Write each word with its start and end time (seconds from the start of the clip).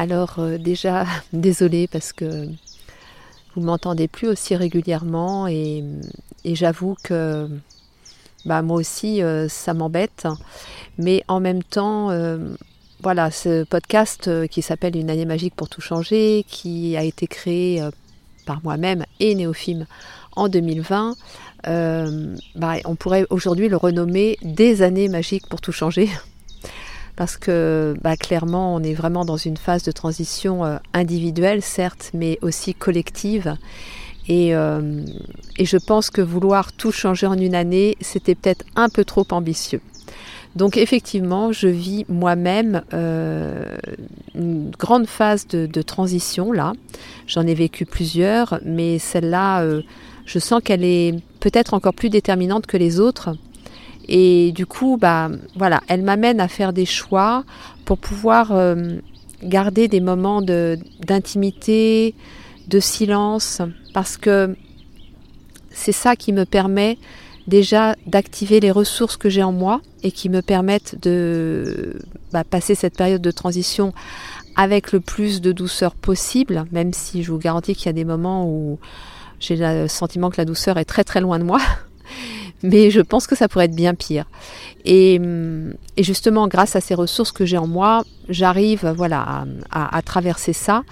Alors 0.00 0.38
euh, 0.38 0.56
déjà, 0.56 1.04
désolée 1.34 1.86
parce 1.86 2.14
que 2.14 2.46
vous 3.54 3.60
m'entendez 3.60 4.08
plus 4.08 4.28
aussi 4.28 4.56
régulièrement 4.56 5.46
et, 5.46 5.84
j'avoue 6.42 6.96
que 7.02 7.46
bah, 8.46 8.62
moi 8.62 8.78
aussi 8.78 9.22
euh, 9.22 9.46
ça 9.50 9.74
m'embête. 9.74 10.26
Mais 10.96 11.22
en 11.28 11.38
même 11.38 11.62
temps, 11.62 12.10
euh, 12.12 12.38
voilà, 13.02 13.30
ce 13.30 13.64
podcast 13.64 14.46
qui 14.48 14.62
s'appelle 14.62 14.96
Une 14.96 15.10
année 15.10 15.26
magique 15.26 15.54
pour 15.54 15.68
tout 15.68 15.82
changer, 15.82 16.46
qui 16.48 16.96
a 16.96 17.02
été 17.02 17.26
créé 17.26 17.86
par 18.46 18.62
moi-même 18.64 19.04
et 19.18 19.34
Néophime 19.34 19.84
en 20.34 20.48
2020, 20.48 21.14
bah, 21.64 22.74
on 22.86 22.94
pourrait 22.94 23.26
aujourd'hui 23.28 23.68
le 23.68 23.76
renommer 23.76 24.38
Des 24.40 24.80
années 24.80 25.10
magiques 25.10 25.46
pour 25.46 25.60
tout 25.60 25.72
changer 25.72 26.08
parce 27.20 27.36
que 27.36 27.94
bah, 28.00 28.16
clairement 28.16 28.74
on 28.74 28.82
est 28.82 28.94
vraiment 28.94 29.26
dans 29.26 29.36
une 29.36 29.58
phase 29.58 29.82
de 29.82 29.92
transition 29.92 30.64
euh, 30.64 30.78
individuelle 30.94 31.60
certes 31.60 32.12
mais 32.14 32.38
aussi 32.40 32.72
collective 32.72 33.56
euh, 34.30 35.04
et, 35.58 35.64
je 35.66 35.76
pense 35.76 36.08
que 36.08 36.22
vouloir 36.22 36.72
tout 36.72 36.92
changer 36.92 37.26
en 37.26 37.36
une 37.36 37.54
année 37.54 37.98
c'était 38.00 38.34
peut-être 38.34 38.64
un 38.74 38.88
peu 38.88 39.04
trop 39.04 39.26
ambitieux. 39.32 39.82
Donc 40.56 40.78
effectivement 40.78 41.52
je 41.52 41.68
vis 41.68 42.06
moi-même 42.08 42.80
euh, 42.94 43.76
une 44.34 44.70
grande 44.70 45.06
phase 45.06 45.46
de, 45.46 45.82
transition 45.82 46.52
là. 46.52 46.72
J'en 47.26 47.46
ai 47.46 47.52
vécu 47.52 47.84
plusieurs 47.84 48.60
mais 48.64 48.98
celle-là 48.98 49.62
je 50.24 50.38
sens 50.38 50.62
qu'elle 50.64 50.84
est 50.84 51.16
peut-être 51.40 51.74
encore 51.74 51.92
plus 51.92 52.08
déterminante 52.08 52.66
que 52.66 52.78
les 52.78 52.98
autres 52.98 53.34
et 54.08 54.52
du 54.52 54.66
coup, 54.66 54.96
bah, 55.00 55.30
voilà, 55.56 55.82
elle 55.88 56.02
m'amène 56.02 56.40
à 56.40 56.48
faire 56.48 56.72
des 56.72 56.86
choix 56.86 57.44
pour 57.84 57.98
pouvoir 57.98 58.52
euh, 58.52 58.98
garder 59.42 59.88
des 59.88 60.00
moments 60.00 60.42
d'intimité, 60.42 62.14
de, 62.68 62.80
silence, 62.80 63.62
parce 63.94 64.16
que 64.16 64.56
c'est 65.70 65.92
ça 65.92 66.16
qui 66.16 66.32
me 66.32 66.44
permet 66.44 66.98
déjà 67.46 67.96
d'activer 68.06 68.60
les 68.60 68.70
ressources 68.70 69.16
que 69.16 69.28
j'ai 69.28 69.42
en 69.42 69.52
moi 69.52 69.80
et 70.02 70.12
qui 70.12 70.28
me 70.28 70.40
permettent 70.40 70.96
de 71.02 71.98
bah, 72.32 72.44
passer 72.44 72.74
cette 72.74 72.96
période 72.96 73.22
de 73.22 73.30
transition 73.30 73.92
avec 74.56 74.92
le 74.92 75.00
plus 75.00 75.40
de 75.40 75.52
douceur 75.52 75.94
possible, 75.94 76.64
même 76.70 76.92
si 76.92 77.22
je 77.22 77.32
vous 77.32 77.38
garantis 77.38 77.74
qu'il 77.74 77.86
y 77.86 77.88
a 77.88 77.92
des 77.92 78.04
moments 78.04 78.46
où 78.46 78.78
j'ai 79.40 79.56
le 79.56 79.88
sentiment 79.88 80.30
que 80.30 80.36
la 80.36 80.44
douceur 80.44 80.78
est 80.78 80.84
très 80.84 81.04
très 81.04 81.20
loin 81.20 81.38
de 81.38 81.44
moi. 81.44 81.60
mais 82.62 82.90
je 82.90 83.00
pense 83.00 83.26
que 83.26 83.36
ça 83.36 83.48
pourrait 83.48 83.66
être 83.66 83.74
bien 83.74 83.94
pire. 83.94 84.24
Et, 84.84 85.20
justement, 85.98 86.48
grâce 86.48 86.76
à 86.76 86.80
ces 86.80 86.94
ressources 86.94 87.32
que 87.32 87.44
j'ai 87.44 87.58
en 87.58 87.66
moi, 87.66 88.04
j'arrive 88.28 88.92
voilà, 88.96 89.44
à, 89.70 90.02
traverser 90.02 90.52
ça. 90.52 90.82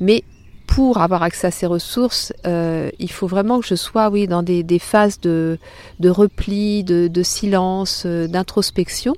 Mais 0.00 0.24
pour 0.66 0.98
avoir 0.98 1.22
accès 1.22 1.46
à 1.46 1.50
ces 1.50 1.66
ressources, 1.66 2.32
euh, 2.46 2.90
il 2.98 3.10
faut 3.10 3.26
vraiment 3.26 3.60
que 3.60 3.66
je 3.66 3.74
sois 3.74 4.08
oui, 4.08 4.26
dans 4.26 4.42
des, 4.42 4.78
phases 4.78 5.20
de, 5.20 5.58
repli, 6.02 6.84
de, 6.84 7.22
silence, 7.22 8.04
euh, 8.06 8.26
d'introspection. 8.26 9.14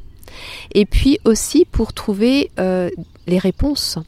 Et 0.74 0.84
puis 0.84 1.18
aussi 1.24 1.64
pour 1.64 1.92
trouver 1.92 2.50
euh, 2.58 2.90
les 3.26 3.38
réponses. 3.38 3.98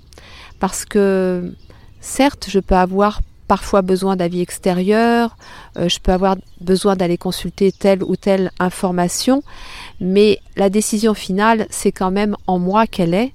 Parce 0.60 0.84
que 0.84 1.54
certes, 2.00 2.48
je 2.50 2.58
peux 2.58 2.74
avoir 2.74 3.20
parfois 3.48 3.82
besoin 3.82 4.14
d'avis 4.14 4.42
extérieurs, 4.42 5.36
euh, 5.76 5.88
je 5.88 5.98
peux 5.98 6.12
avoir 6.12 6.36
besoin 6.60 6.94
d'aller 6.94 7.18
consulter 7.18 7.72
telle 7.72 8.04
ou 8.04 8.14
telle 8.14 8.52
information, 8.60 9.42
mais 10.00 10.38
la 10.56 10.70
décision 10.70 11.14
finale, 11.14 11.66
c'est 11.70 11.92
quand 11.92 12.10
même 12.10 12.36
en 12.46 12.58
moi 12.58 12.86
qu'elle 12.86 13.14
est. 13.14 13.32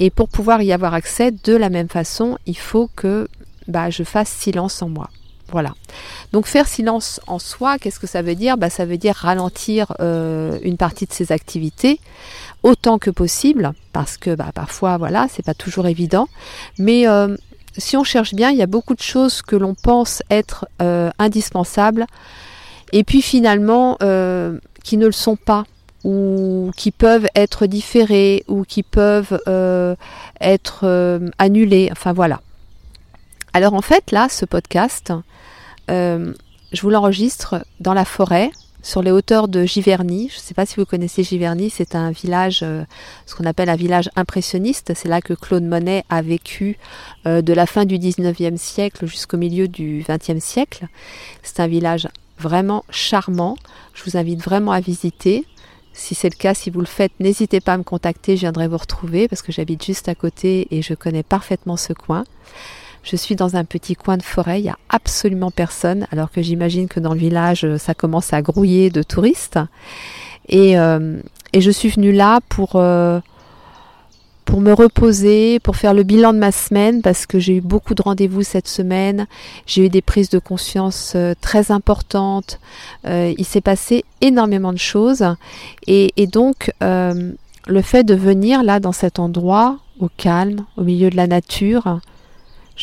Et 0.00 0.10
pour 0.10 0.28
pouvoir 0.28 0.60
y 0.62 0.72
avoir 0.72 0.92
accès 0.92 1.30
de 1.30 1.54
la 1.56 1.70
même 1.70 1.88
façon, 1.88 2.36
il 2.44 2.58
faut 2.58 2.90
que 2.94 3.28
bah, 3.68 3.88
je 3.88 4.02
fasse 4.02 4.28
silence 4.28 4.82
en 4.82 4.88
moi. 4.88 5.08
Voilà. 5.52 5.74
Donc 6.32 6.46
faire 6.46 6.66
silence 6.66 7.20
en 7.26 7.38
soi, 7.38 7.78
qu'est-ce 7.78 8.00
que 8.00 8.06
ça 8.06 8.22
veut 8.22 8.34
dire? 8.34 8.56
Bah, 8.56 8.70
Ça 8.70 8.86
veut 8.86 8.96
dire 8.96 9.14
ralentir 9.14 9.92
euh, 10.00 10.58
une 10.62 10.78
partie 10.78 11.06
de 11.06 11.12
ses 11.12 11.30
activités 11.30 12.00
autant 12.62 12.98
que 12.98 13.10
possible, 13.10 13.72
parce 13.92 14.16
que 14.16 14.34
bah, 14.34 14.50
parfois, 14.54 14.96
voilà, 14.96 15.26
c'est 15.30 15.44
pas 15.44 15.54
toujours 15.54 15.86
évident. 15.86 16.28
Mais 16.78 17.06
euh, 17.06 17.36
si 17.76 17.96
on 17.96 18.04
cherche 18.04 18.34
bien, 18.34 18.50
il 18.50 18.58
y 18.58 18.62
a 18.62 18.66
beaucoup 18.66 18.94
de 18.94 19.00
choses 19.00 19.42
que 19.42 19.56
l'on 19.56 19.74
pense 19.74 20.22
être 20.30 20.66
euh, 20.80 21.10
indispensables 21.18 22.06
et 22.92 23.04
puis 23.04 23.22
finalement 23.22 23.96
euh, 24.02 24.58
qui 24.84 24.96
ne 24.96 25.06
le 25.06 25.12
sont 25.12 25.36
pas 25.36 25.64
ou 26.04 26.72
qui 26.76 26.90
peuvent 26.90 27.28
être 27.34 27.66
différées 27.66 28.44
ou 28.48 28.64
qui 28.64 28.82
peuvent 28.82 29.40
euh, 29.48 29.94
être 30.40 31.20
annulées. 31.38 31.88
Enfin 31.92 32.12
voilà. 32.12 32.40
Alors 33.52 33.74
en 33.74 33.82
fait 33.82 34.10
là, 34.10 34.28
ce 34.28 34.44
podcast, 34.44 35.12
je 35.88 36.80
vous 36.80 36.90
l'enregistre 36.90 37.64
dans 37.80 37.94
la 37.94 38.04
forêt 38.04 38.50
sur 38.82 39.02
les 39.02 39.12
hauteurs 39.12 39.48
de 39.48 39.64
Giverny. 39.64 40.28
Je 40.30 40.36
ne 40.36 40.40
sais 40.40 40.54
pas 40.54 40.66
si 40.66 40.76
vous 40.76 40.84
connaissez 40.84 41.22
Giverny, 41.22 41.70
c'est 41.70 41.94
un 41.94 42.10
village, 42.10 42.60
euh, 42.62 42.84
ce 43.26 43.34
qu'on 43.34 43.44
appelle 43.44 43.68
un 43.68 43.76
village 43.76 44.10
impressionniste. 44.16 44.92
C'est 44.94 45.08
là 45.08 45.20
que 45.20 45.34
Claude 45.34 45.62
Monet 45.62 46.04
a 46.10 46.20
vécu 46.20 46.78
euh, 47.26 47.40
de 47.42 47.52
la 47.52 47.66
fin 47.66 47.84
du 47.84 47.98
19e 47.98 48.56
siècle 48.56 49.06
jusqu'au 49.06 49.36
milieu 49.36 49.68
du 49.68 50.02
20e 50.02 50.40
siècle. 50.40 50.88
C'est 51.42 51.60
un 51.60 51.68
village 51.68 52.08
vraiment 52.38 52.84
charmant. 52.90 53.56
Je 53.94 54.02
vous 54.04 54.16
invite 54.16 54.42
vraiment 54.42 54.72
à 54.72 54.80
visiter. 54.80 55.46
Si 55.94 56.14
c'est 56.14 56.30
le 56.30 56.36
cas, 56.36 56.54
si 56.54 56.70
vous 56.70 56.80
le 56.80 56.86
faites, 56.86 57.12
n'hésitez 57.20 57.60
pas 57.60 57.74
à 57.74 57.78
me 57.78 57.82
contacter, 57.82 58.36
je 58.36 58.40
viendrai 58.40 58.66
vous 58.66 58.78
retrouver 58.78 59.28
parce 59.28 59.42
que 59.42 59.52
j'habite 59.52 59.84
juste 59.84 60.08
à 60.08 60.14
côté 60.14 60.66
et 60.70 60.82
je 60.82 60.94
connais 60.94 61.22
parfaitement 61.22 61.76
ce 61.76 61.92
coin. 61.92 62.24
Je 63.02 63.16
suis 63.16 63.34
dans 63.34 63.56
un 63.56 63.64
petit 63.64 63.96
coin 63.96 64.16
de 64.16 64.22
forêt, 64.22 64.60
il 64.60 64.64
n'y 64.64 64.68
a 64.68 64.78
absolument 64.88 65.50
personne, 65.50 66.06
alors 66.12 66.30
que 66.30 66.40
j'imagine 66.40 66.86
que 66.86 67.00
dans 67.00 67.14
le 67.14 67.18
village, 67.18 67.64
euh, 67.64 67.76
ça 67.76 67.94
commence 67.94 68.32
à 68.32 68.42
grouiller 68.42 68.90
de 68.90 69.02
touristes. 69.02 69.58
Et, 70.48 70.78
euh, 70.78 71.18
je 71.56 71.70
suis 71.70 71.88
venue 71.88 72.12
là 72.12 72.40
pour, 72.48 72.76
euh, 72.76 73.20
pour 74.44 74.60
me 74.60 74.72
reposer, 74.72 75.58
pour 75.60 75.76
faire 75.76 75.94
le 75.94 76.04
bilan 76.04 76.32
de 76.32 76.38
ma 76.38 76.52
semaine, 76.52 77.02
parce 77.02 77.26
que 77.26 77.40
j'ai 77.40 77.56
eu 77.56 77.60
beaucoup 77.60 77.94
de 77.94 78.02
rendez-vous 78.02 78.42
cette 78.42 78.68
semaine, 78.68 79.26
j'ai 79.66 79.86
eu 79.86 79.88
des 79.88 80.00
prises 80.00 80.30
de 80.30 80.38
conscience 80.38 81.16
très 81.40 81.70
importantes, 81.70 82.58
il 83.04 83.44
s'est 83.44 83.60
passé 83.60 84.04
énormément 84.20 84.72
de 84.72 84.78
choses. 84.78 85.24
Et 85.86 86.26
donc, 86.26 86.72
le 86.80 87.82
fait 87.82 88.02
de 88.02 88.14
venir 88.14 88.62
là, 88.62 88.80
dans 88.80 88.92
cet 88.92 89.18
endroit, 89.18 89.78
au 90.00 90.08
calme, 90.16 90.64
au 90.76 90.82
milieu 90.82 91.08
de 91.08 91.16
la 91.16 91.26
nature, 91.26 92.00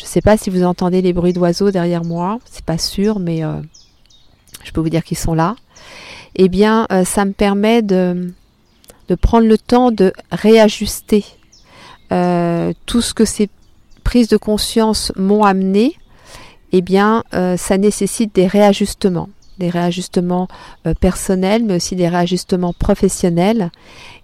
je 0.00 0.04
ne 0.06 0.08
sais 0.08 0.22
pas 0.22 0.38
si 0.38 0.48
vous 0.48 0.64
entendez 0.64 1.02
les 1.02 1.12
bruits 1.12 1.34
d'oiseaux 1.34 1.70
derrière 1.70 2.04
moi, 2.04 2.38
c'est 2.50 2.64
pas 2.64 2.78
sûr, 2.78 3.18
mais 3.18 3.44
euh, 3.44 3.60
je 4.64 4.72
peux 4.72 4.80
vous 4.80 4.88
dire 4.88 5.04
qu'ils 5.04 5.18
sont 5.18 5.34
là. 5.34 5.56
Eh 6.36 6.48
bien, 6.48 6.86
euh, 6.90 7.04
ça 7.04 7.26
me 7.26 7.32
permet 7.32 7.82
de, 7.82 8.32
prendre 9.20 9.46
le 9.46 9.58
temps 9.58 9.90
de 9.90 10.14
réajuster 10.32 11.26
euh, 12.12 12.72
tout 12.86 13.02
ce 13.02 13.12
que 13.12 13.26
ces 13.26 13.50
prises 14.02 14.28
de 14.28 14.38
conscience 14.38 15.12
m'ont 15.16 15.44
amené. 15.44 15.94
Eh 16.72 16.80
bien, 16.80 17.24
ça 17.32 17.76
nécessite 17.78 18.34
des 18.34 18.46
réajustements, 18.46 19.28
des 19.58 19.68
réajustements 19.68 20.46
personnels, 21.00 21.64
mais 21.64 21.74
aussi 21.74 21.96
des 21.96 22.08
réajustements 22.08 22.72
professionnels. 22.72 23.70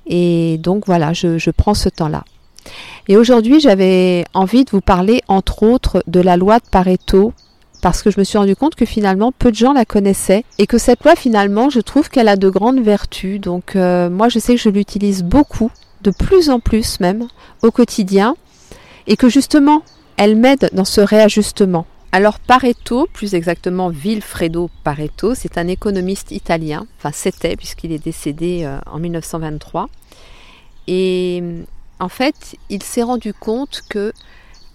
Et 0.06 0.56
donc 0.58 0.86
voilà, 0.86 1.12
je 1.12 1.50
prends 1.50 1.74
ce 1.74 1.88
temps-là. 1.88 2.22
Et 3.08 3.16
aujourd'hui, 3.16 3.60
j'avais 3.60 4.24
envie 4.34 4.64
de 4.64 4.70
vous 4.70 4.80
parler, 4.80 5.22
entre 5.28 5.62
autres, 5.62 6.02
de 6.06 6.20
la 6.20 6.36
loi 6.36 6.58
de 6.58 6.64
Pareto, 6.70 7.32
parce 7.82 8.02
que 8.02 8.10
je 8.10 8.18
me 8.18 8.24
suis 8.24 8.38
rendu 8.38 8.56
compte 8.56 8.74
que 8.74 8.84
finalement, 8.84 9.32
peu 9.32 9.50
de 9.50 9.56
gens 9.56 9.72
la 9.72 9.84
connaissaient, 9.84 10.44
et 10.58 10.66
que 10.66 10.78
cette 10.78 11.04
loi, 11.04 11.14
finalement, 11.14 11.70
je 11.70 11.80
trouve 11.80 12.08
qu'elle 12.08 12.28
a 12.28 12.36
de 12.36 12.48
grandes 12.48 12.80
vertus. 12.80 13.40
Donc, 13.40 13.76
euh, 13.76 14.10
moi, 14.10 14.28
je 14.28 14.38
sais 14.38 14.56
que 14.56 14.60
je 14.60 14.68
l'utilise 14.68 15.22
beaucoup, 15.22 15.70
de 16.02 16.10
plus 16.10 16.50
en 16.50 16.60
plus 16.60 17.00
même, 17.00 17.28
au 17.62 17.70
quotidien, 17.70 18.36
et 19.06 19.16
que 19.16 19.28
justement, 19.28 19.82
elle 20.16 20.36
m'aide 20.36 20.70
dans 20.72 20.84
ce 20.84 21.00
réajustement. 21.00 21.86
Alors 22.12 22.38
Pareto, 22.38 23.06
plus 23.12 23.34
exactement 23.34 23.90
Vilfredo 23.90 24.70
Pareto, 24.84 25.34
c'est 25.34 25.58
un 25.58 25.68
économiste 25.68 26.30
italien, 26.30 26.86
enfin 26.96 27.10
c'était 27.12 27.56
puisqu'il 27.56 27.92
est 27.92 28.02
décédé 28.02 28.62
euh, 28.64 28.78
en 28.86 28.98
1923. 28.98 29.88
Et 30.86 31.42
en 31.98 32.08
fait, 32.08 32.56
il 32.68 32.82
s'est 32.82 33.02
rendu 33.02 33.32
compte 33.32 33.82
que 33.88 34.12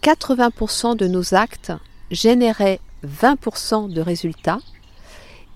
80% 0.01 0.95
de 0.95 1.07
nos 1.07 1.35
actes 1.35 1.71
généraient 2.09 2.79
20% 3.05 3.91
de 3.91 4.01
résultats 4.01 4.59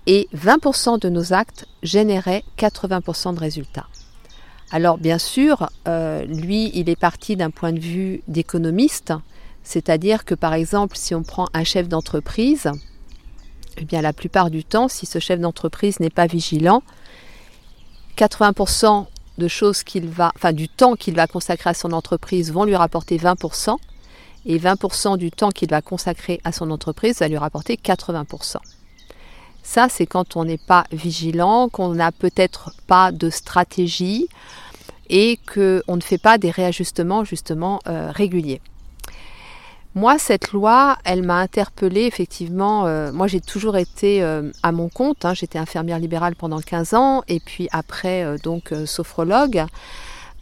et 0.06 0.28
20% 0.34 1.00
de 1.00 1.08
nos 1.08 1.32
actes 1.32 1.66
généraient 1.82 2.44
80% 2.58 3.34
de 3.34 3.40
résultats. 3.40 3.86
Alors 4.70 4.98
bien 4.98 5.18
sûr, 5.18 5.68
euh, 5.86 6.24
lui, 6.24 6.70
il 6.74 6.88
est 6.88 6.98
parti 6.98 7.36
d'un 7.36 7.50
point 7.50 7.72
de 7.72 7.80
vue 7.80 8.22
d'économiste, 8.28 9.12
c'est-à-dire 9.62 10.24
que 10.24 10.34
par 10.34 10.54
exemple, 10.54 10.96
si 10.96 11.14
on 11.14 11.22
prend 11.22 11.46
un 11.52 11.64
chef 11.64 11.88
d'entreprise, 11.88 12.70
eh 13.78 13.84
bien 13.84 14.00
la 14.00 14.12
plupart 14.12 14.50
du 14.50 14.64
temps, 14.64 14.88
si 14.88 15.06
ce 15.06 15.18
chef 15.18 15.40
d'entreprise 15.40 16.00
n'est 16.00 16.10
pas 16.10 16.26
vigilant, 16.26 16.82
80% 18.16 19.06
de 19.38 19.48
choses 19.48 19.82
qu'il 19.82 20.08
va, 20.08 20.32
enfin 20.34 20.52
du 20.52 20.68
temps 20.68 20.94
qu'il 20.94 21.14
va 21.14 21.26
consacrer 21.26 21.70
à 21.70 21.74
son 21.74 21.92
entreprise 21.92 22.52
vont 22.52 22.64
lui 22.64 22.76
rapporter 22.76 23.18
20%, 23.18 23.76
et 24.46 24.58
20% 24.58 25.18
du 25.18 25.30
temps 25.30 25.50
qu'il 25.50 25.68
va 25.68 25.82
consacrer 25.82 26.40
à 26.44 26.52
son 26.52 26.70
entreprise 26.70 27.18
va 27.18 27.28
lui 27.28 27.36
rapporter 27.36 27.76
80%. 27.76 28.56
Ça, 29.62 29.88
c'est 29.90 30.06
quand 30.06 30.36
on 30.36 30.44
n'est 30.44 30.58
pas 30.58 30.84
vigilant, 30.92 31.68
qu'on 31.68 31.94
n'a 31.94 32.12
peut-être 32.12 32.70
pas 32.86 33.10
de 33.10 33.30
stratégie 33.30 34.28
et 35.08 35.40
qu'on 35.52 35.96
ne 35.96 36.00
fait 36.00 36.18
pas 36.18 36.38
des 36.38 36.52
réajustements 36.52 37.24
justement 37.24 37.80
euh, 37.88 38.12
réguliers. 38.12 38.60
Moi, 39.96 40.18
cette 40.18 40.52
loi, 40.52 40.98
elle 41.04 41.24
m'a 41.24 41.38
interpellée 41.38 42.02
effectivement. 42.02 42.86
Euh, 42.86 43.10
moi, 43.10 43.26
j'ai 43.26 43.40
toujours 43.40 43.76
été 43.76 44.22
euh, 44.22 44.52
à 44.62 44.70
mon 44.70 44.88
compte. 44.88 45.24
Hein. 45.24 45.34
J'étais 45.34 45.58
infirmière 45.58 45.98
libérale 45.98 46.36
pendant 46.36 46.60
15 46.60 46.94
ans 46.94 47.22
et 47.26 47.40
puis 47.40 47.68
après, 47.72 48.36
donc, 48.44 48.72
sophrologue. 48.84 49.64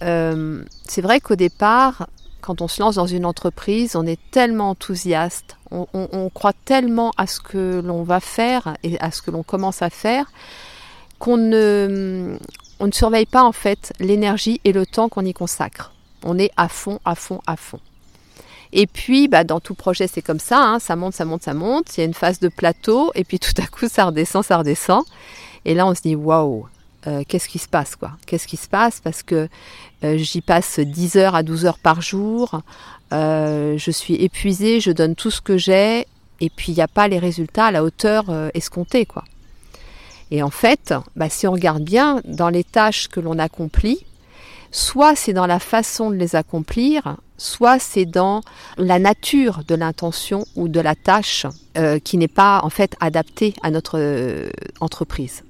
c'est 0.01 1.01
vrai 1.01 1.21
qu'au 1.21 1.37
départ, 1.37 2.09
quand 2.45 2.61
on 2.61 2.69
se 2.69 2.83
lance 2.83 2.97
dans 2.97 3.07
une 3.07 3.25
entreprise, 3.25 3.97
on 3.97 4.07
est 4.07 4.21
tellement 4.31 4.71
enthousiaste, 4.71 5.57
on, 5.71 6.31
croit 6.35 6.53
tellement 6.67 7.13
à 7.17 7.27
ce 7.27 7.41
que 7.41 7.81
l'on 7.83 8.03
va 8.03 8.21
faire 8.21 8.77
et 8.83 9.01
à 9.01 9.11
ce 9.11 9.23
que 9.23 9.31
l'on 9.31 9.43
commence 9.43 9.81
à 9.81 9.89
faire 9.89 10.31
qu'on 11.19 11.39
ne, 11.39 12.37
on 12.81 12.87
ne 12.87 12.93
surveille 12.93 13.25
pas 13.25 13.43
en 13.43 13.53
fait 13.53 13.95
l'énergie 13.99 14.61
et 14.65 14.73
le 14.73 14.85
temps 14.85 15.09
qu'on 15.09 15.25
y 15.25 15.33
consacre. 15.33 15.93
On 16.23 16.39
est 16.39 16.51
à 16.59 16.69
fond, 16.69 16.99
à 17.07 17.15
fond, 17.15 17.41
à 17.47 17.57
fond. 17.57 17.81
Et 18.77 18.89
puis, 18.89 19.29
bah, 19.29 19.45
dans 19.45 19.61
tout 19.61 19.75
projet, 19.75 20.09
c'est 20.09 20.21
comme 20.21 20.41
ça, 20.41 20.61
hein, 20.61 20.79
ça 20.81 20.97
monte, 20.97 21.15
ça 21.15 21.25
monte, 21.25 21.45
ça 21.45 21.55
monte. 21.55 21.97
Il 21.97 22.01
y 22.01 22.03
a 22.03 22.07
une 22.07 22.13
phase 22.13 22.41
de 22.41 22.49
plateau, 22.49 23.13
et 23.15 23.23
puis 23.23 23.39
tout 23.39 23.55
à 23.63 23.67
coup, 23.67 23.89
ça 23.89 24.07
redescend, 24.07 24.45
ça 24.45 24.59
redescend. 24.59 25.05
Et 25.65 25.75
là, 25.75 25.87
on 25.87 25.95
se 25.95 26.03
dit, 26.03 26.17
waouh, 26.17 26.67
euh, 27.07 27.23
qu'est-ce 27.27 27.49
qui 27.49 27.61
se 27.61 27.69
passe 27.69 27.95
quoi? 27.95 28.13
Qu'est-ce 28.27 28.49
qui 28.49 28.57
se 28.57 28.67
passe? 28.67 29.01
Parce 29.01 29.23
que 29.23 29.49
euh, 30.03 30.17
j'y 30.17 30.41
passe 30.41 30.81
10 30.81 31.17
heures 31.17 31.37
à 31.37 31.45
12 31.45 31.67
heures 31.67 31.79
par 31.79 32.03
jour, 32.03 32.63
euh, 33.13 33.79
je 33.79 33.91
suis 33.93 34.15
épuisée, 34.17 34.81
je 34.81 34.91
donne 34.91 35.15
tout 35.15 35.31
ce 35.31 35.41
que 35.41 35.57
j'ai, 35.57 36.09
et 36.41 36.51
puis 36.51 36.73
il 36.73 36.75
n'y 36.75 36.83
a 36.83 36.89
pas 36.89 37.07
les 37.07 37.21
résultats 37.21 37.67
à 37.67 37.71
la 37.71 37.85
hauteur 37.85 38.25
escomptée 38.55 39.07
quoi. 39.07 39.23
Et 40.31 40.43
en 40.43 40.51
fait, 40.51 40.95
bah, 41.15 41.29
si 41.29 41.47
on 41.47 41.53
regarde 41.53 41.85
bien 41.85 42.21
dans 42.25 42.49
les 42.49 42.65
tâches 42.65 43.09
que 43.09 43.21
l'on 43.21 43.39
accomplit, 43.39 44.05
soit 44.75 45.15
c'est 45.15 45.33
dans 45.33 45.47
la 45.47 45.61
façon 45.61 46.11
de 46.11 46.17
les 46.17 46.35
accomplir, 46.35 47.17
soit 47.39 47.79
c'est 47.79 48.07
dans 48.07 48.41
la 48.77 48.99
nature 48.99 49.61
de 49.69 49.77
l'intention 49.77 50.45
ou 50.57 50.67
de 50.69 50.81
la 50.81 50.97
tâche 50.97 51.47
qui 52.03 52.19
n'est 52.19 52.29
pas 52.29 52.61
en 52.63 52.71
fait 52.71 52.95
adaptée 53.01 53.55
à 53.63 53.71
notre 53.71 53.99
entreprise. 54.81 55.43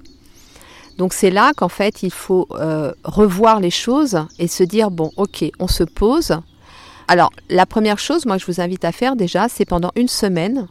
Donc 0.97 1.13
c'est 1.13 1.31
là 1.31 1.51
qu'en 1.55 1.69
fait 1.69 2.03
il 2.03 2.11
faut 2.11 2.47
euh, 2.51 2.93
revoir 3.03 3.59
les 3.59 3.71
choses 3.71 4.19
et 4.39 4.47
se 4.47 4.63
dire 4.63 4.91
bon 4.91 5.11
ok 5.17 5.43
on 5.59 5.67
se 5.67 5.83
pose. 5.83 6.37
Alors 7.07 7.31
la 7.49 7.65
première 7.65 7.99
chose 7.99 8.25
moi 8.25 8.37
je 8.37 8.45
vous 8.45 8.61
invite 8.61 8.85
à 8.85 8.91
faire 8.91 9.15
déjà 9.15 9.49
c'est 9.49 9.65
pendant 9.65 9.91
une 9.95 10.07
semaine 10.07 10.67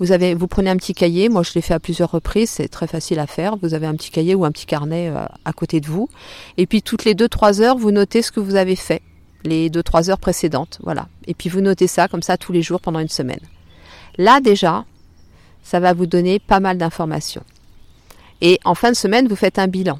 vous 0.00 0.46
prenez 0.48 0.70
un 0.70 0.76
petit 0.76 0.94
cahier 0.94 1.28
moi 1.28 1.42
je 1.42 1.52
l'ai 1.54 1.60
fait 1.60 1.74
à 1.74 1.80
plusieurs 1.80 2.10
reprises 2.10 2.50
c'est 2.50 2.68
très 2.68 2.86
facile 2.86 3.18
à 3.18 3.26
faire 3.26 3.56
vous 3.56 3.74
avez 3.74 3.86
un 3.86 3.94
petit 3.94 4.10
cahier 4.10 4.34
ou 4.34 4.44
un 4.44 4.50
petit 4.50 4.66
carnet 4.66 5.08
euh, 5.08 5.24
à 5.44 5.52
côté 5.52 5.80
de 5.80 5.86
vous 5.86 6.08
et 6.56 6.66
puis 6.66 6.82
toutes 6.82 7.04
les 7.04 7.14
2-3 7.14 7.60
heures 7.60 7.76
vous 7.76 7.92
notez 7.92 8.22
ce 8.22 8.32
que 8.32 8.40
vous 8.40 8.56
avez 8.56 8.76
fait 8.76 9.02
les 9.44 9.70
2-3 9.70 10.10
heures 10.10 10.18
précédentes 10.18 10.78
voilà 10.82 11.08
et 11.26 11.34
puis 11.34 11.48
vous 11.48 11.60
notez 11.60 11.86
ça 11.86 12.08
comme 12.08 12.22
ça 12.22 12.36
tous 12.36 12.52
les 12.52 12.62
jours 12.62 12.80
pendant 12.80 12.98
une 12.98 13.08
semaine. 13.08 13.40
Là 14.18 14.40
déjà 14.40 14.84
ça 15.64 15.80
va 15.80 15.94
vous 15.94 16.06
donner 16.06 16.38
pas 16.38 16.60
mal 16.60 16.78
d'informations. 16.78 17.42
Et 18.40 18.60
en 18.64 18.74
fin 18.74 18.90
de 18.90 18.96
semaine, 18.96 19.26
vous 19.26 19.36
faites 19.36 19.58
un 19.58 19.66
bilan. 19.66 19.98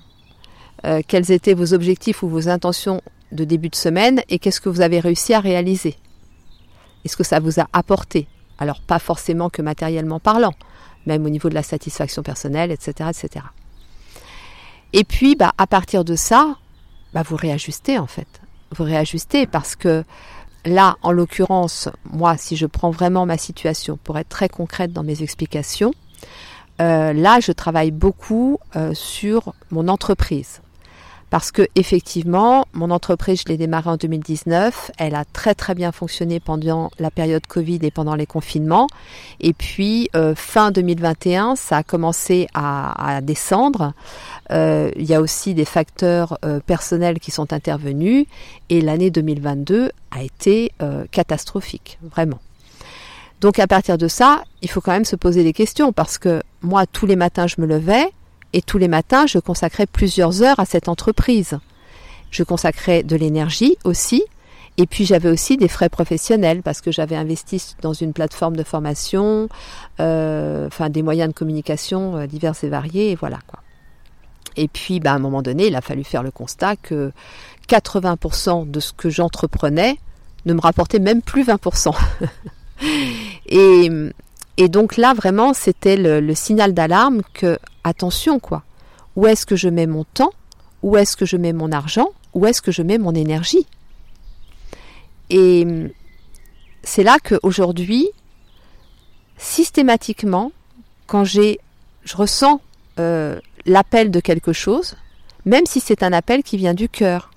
Euh, 0.85 1.01
quels 1.07 1.33
étaient 1.33 1.55
vos 1.55 1.73
objectifs 1.73 2.23
ou 2.23 2.29
vos 2.29 2.49
intentions 2.49 3.01
de 3.33 3.45
début 3.45 3.71
de 3.71 3.75
semaine 3.75 4.23
et 4.29 4.39
qu'est-ce 4.39 4.61
que 4.61 4.69
vous 4.69 4.83
avez 4.83 5.01
réussi 5.01 5.33
à 5.33 5.41
réaliser? 5.41 5.97
Est-ce 7.05 7.17
que 7.17 7.25
ça 7.25 7.41
vous 7.41 7.59
a 7.59 7.67
apporté? 7.73 8.29
Alors 8.59 8.81
pas 8.81 8.99
forcément 8.99 9.51
que 9.51 9.63
matériellement 9.63 10.21
parlant, 10.21 10.55
même 11.07 11.25
au 11.25 11.31
niveau 11.31 11.49
de 11.49 11.55
la 11.55 11.63
satisfaction 11.63 12.23
personnelle, 12.23 12.71
etc. 12.71 13.11
etc. 13.11 13.45
Et 14.93 15.05
puis, 15.05 15.35
bah, 15.35 15.53
à 15.59 15.67
partir 15.67 16.05
de 16.05 16.15
ça, 16.15 16.57
bah, 17.13 17.23
vous 17.23 17.37
réajustez 17.37 17.99
en 17.99 18.07
fait. 18.07 18.29
Vous 18.77 18.85
réajustez 18.85 19.47
parce 19.47 19.77
que 19.77 20.05
là, 20.65 20.97
en 21.03 21.13
l'occurrence, 21.13 21.89
moi, 22.05 22.37
si 22.37 22.57
je 22.57 22.67
prends 22.67 22.91
vraiment 22.91 23.27
ma 23.27 23.39
situation 23.39 23.99
pour 24.03 24.19
être 24.19 24.29
très 24.29 24.49
concrète 24.49 24.93
dans 24.93 25.03
mes 25.03 25.23
explications, 25.23 25.93
euh, 26.81 27.13
là, 27.13 27.41
je 27.41 27.53
travaille 27.53 27.91
beaucoup 27.91 28.59
euh, 28.77 28.95
sur 28.95 29.55
mon 29.71 29.89
entreprise. 29.89 30.61
Parce 31.35 31.51
que 31.51 31.67
effectivement, 31.75 32.65
mon 32.75 32.93
entreprise, 32.93 33.43
je 33.45 33.49
l'ai 33.49 33.57
démarrée 33.57 33.91
en 33.91 33.97
2019. 33.97 34.93
Elle 34.99 35.17
a 35.17 35.25
très 35.25 35.57
très 35.57 35.75
bien 35.75 35.91
fonctionné 35.91 36.39
pendant 36.39 36.93
la 37.01 37.11
période 37.11 37.45
Covid 37.49 37.81
et 37.83 37.91
pendant 37.91 38.15
les 38.15 38.25
confinements. 38.25 38.87
Et 39.41 39.53
puis 39.53 40.09
euh, 40.15 40.37
fin 40.37 40.71
2021, 40.71 41.57
ça 41.57 41.79
a 41.79 41.83
commencé 41.83 42.47
à, 42.55 43.17
à 43.17 43.21
descendre. 43.21 43.95
il 44.49 44.93
y 45.05 45.13
a 45.13 45.21
aussi 45.21 45.55
des 45.55 45.65
facteurs 45.65 46.39
personnels 46.67 47.19
qui 47.19 47.33
sont 47.33 47.53
intervenus. 47.53 48.27
Et 48.69 48.81
l'année 48.81 49.11
2022 49.11 49.91
a 50.13 50.23
été 50.23 50.71
catastrophique, 51.11 51.99
vraiment. 52.15 52.39
Donc 53.41 53.59
à 53.59 53.67
partir 53.67 53.99
de 53.99 54.07
ça, 54.07 54.45
il 54.63 54.71
faut 54.71 54.81
quand 54.81 54.93
même 54.93 55.05
se 55.05 55.17
poser 55.17 55.43
des 55.43 55.53
questions 55.53 55.93
parce 55.93 56.17
que 56.17 56.45
moi, 56.63 56.87
tous 56.87 57.07
les 57.07 57.17
matins, 57.17 57.49
je 57.49 57.57
me 57.59 57.67
levais 57.67 58.13
et 58.55 58.63
tous 58.63 58.79
les 58.79 58.87
matins, 58.87 59.27
je 59.27 59.41
consacrais 59.41 59.87
plusieurs 59.87 60.43
heures 60.43 60.61
à 60.61 60.65
cette 60.65 60.89
entreprise. 60.89 61.59
Je 62.31 62.45
consacrais 62.45 63.03
de 63.03 63.17
l'énergie 63.17 63.77
aussi. 63.83 64.23
Et 64.77 64.87
puis 64.87 65.05
j'avais 65.05 65.29
aussi 65.29 65.57
des 65.57 65.67
frais 65.67 65.89
professionnels 65.89 66.63
parce 66.63 66.81
que 66.81 66.93
j'avais 66.93 67.17
investi 67.17 67.75
dans 67.83 67.93
une 67.93 68.13
plateforme 68.13 68.57
de 68.57 68.63
formation, 68.63 69.49
euh, 69.99 70.69
enfin 70.69 70.89
des 70.89 71.03
moyens 71.03 71.29
de 71.29 71.35
communication 71.35 72.17
euh, 72.17 72.27
divers 72.27 72.55
et 72.63 72.69
variés, 72.69 73.11
et 73.11 73.15
voilà 73.17 73.39
quoi. 73.49 73.61
Et 74.57 74.69
puis, 74.69 75.01
bah, 75.01 75.11
à 75.11 75.15
un 75.15 75.19
moment 75.19 75.43
donné, 75.43 75.67
il 75.67 75.75
a 75.75 75.81
fallu 75.81 76.05
faire 76.05 76.23
le 76.23 76.31
constat 76.31 76.77
que 76.77 77.11
80% 77.69 78.71
de 78.71 78.79
ce 78.79 78.93
que 78.93 79.11
j'entreprenais 79.11 79.99
ne 80.47 80.55
me 80.55 80.61
rapportait 80.61 81.01
même 81.01 81.23
plus 81.23 81.43
20%. 81.43 81.93
Et, 83.49 83.91
et 84.57 84.69
donc 84.69 84.97
là, 84.97 85.15
vraiment, 85.15 85.53
c'était 85.53 85.97
le, 85.97 86.35
signal 86.35 86.75
d'alarme 86.75 87.23
que, 87.33 87.59
attention, 87.83 88.39
quoi, 88.39 88.63
où 89.17 89.27
est-ce 89.27 89.47
que 89.47 89.57
je 89.57 89.69
mets 89.69 89.87
mon 89.87 90.05
temps? 90.05 90.33
Où 90.83 90.97
est-ce 90.97 91.17
que 91.17 91.27
je 91.27 91.37
mets 91.37 91.53
mon 91.53 91.73
argent? 91.73 92.09
Où 92.35 92.47
est-ce 92.47 92.63
que 92.63 92.73
je 92.73 92.83
mets 92.83 92.99
mon 92.99 93.15
énergie? 93.15 93.67
Et 95.31 95.67
c'est 96.83 97.03
là 97.03 97.17
qu'aujourd'hui, 97.23 98.09
systématiquement, 99.39 100.53
quand 101.07 101.25
j'ai, 101.25 101.59
je 102.05 102.17
ressens 102.17 102.61
euh, 103.01 103.41
l'appel 103.67 104.11
de 104.11 104.21
quelque 104.21 104.53
chose, 104.53 104.97
même 105.45 105.67
si 105.67 105.81
c'est 105.81 106.03
un 106.03 106.13
appel 106.13 106.43
qui 106.43 106.57
vient 106.57 106.75
du 106.75 106.89
cœur, 106.89 107.31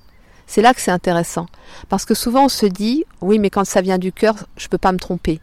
c'est 0.46 0.62
là 0.62 0.74
que 0.74 0.82
c'est 0.82 0.92
intéressant. 0.92 1.48
Parce 1.90 2.06
que 2.06 2.14
souvent 2.14 2.46
on 2.46 2.50
se 2.50 2.66
dit, 2.66 3.06
oui, 3.22 3.40
mais 3.40 3.50
quand 3.50 3.66
ça 3.66 3.82
vient 3.82 3.98
du 3.98 4.12
cœur, 4.12 4.36
je 4.56 4.66
ne 4.66 4.70
peux 4.70 4.78
pas 4.78 4.92
me 4.92 4.98
tromper. 4.98 5.40